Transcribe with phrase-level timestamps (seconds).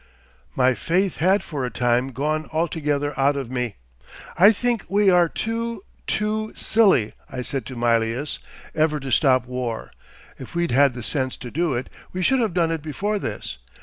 [0.55, 3.75] ."'My faith had for a time gone altogether out of me.
[4.35, 8.39] "I think we are too—too silly," I said to Mylius,
[8.73, 9.91] "ever to stop war.
[10.39, 13.59] If we'd had the sense to do it, we should have done it before this.